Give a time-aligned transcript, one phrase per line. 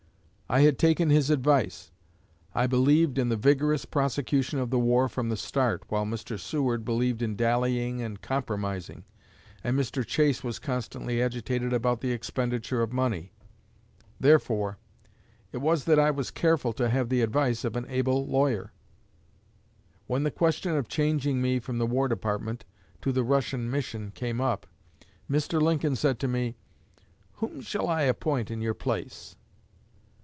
[0.53, 1.91] I had taken his advice.
[2.53, 6.37] I believed in the vigorous prosecution of the war from the start, while Mr.
[6.37, 9.05] Seward believed in dallying and compromising,
[9.63, 10.05] and Mr.
[10.05, 13.31] Chase was constantly agitated about the expenditure of money;
[14.19, 14.77] therefore
[15.53, 18.73] it was that I was careful to have the advice of an able lawyer.
[20.05, 22.65] When the question of changing me from the War Department
[23.03, 24.67] to the Russian mission came up,
[25.29, 25.61] Mr.
[25.61, 26.57] Lincoln said to me,
[27.35, 29.37] 'Whom shall I appoint in your place?'